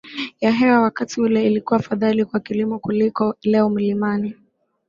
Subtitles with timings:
[0.41, 4.31] ya hewa wakati ule ilikuwa afadhali kwa kilimo kuliko leo Milima